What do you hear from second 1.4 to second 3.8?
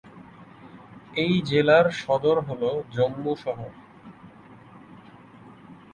জেলার সদর হল জম্মু শহর।